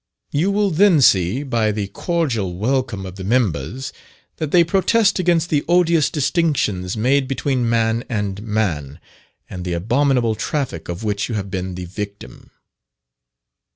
You 0.31 0.49
will 0.49 0.71
then 0.71 0.99
see, 0.99 1.43
by 1.43 1.71
the 1.71 1.85
cordial 1.87 2.55
welcome 2.55 3.05
of 3.05 3.17
the 3.17 3.23
members, 3.23 3.93
that 4.37 4.49
they 4.49 4.63
protest 4.63 5.19
against 5.19 5.51
the 5.51 5.63
odious 5.67 6.09
distinctions 6.09 6.97
made 6.97 7.27
between 7.27 7.69
man 7.69 8.03
and 8.09 8.41
man, 8.41 8.99
and 9.47 9.63
the 9.63 9.73
abominable 9.73 10.33
traffic 10.33 10.89
of 10.89 11.03
which 11.03 11.29
you 11.29 11.35
have 11.35 11.51
been 11.51 11.75
the 11.75 11.85
victim." 11.85 12.49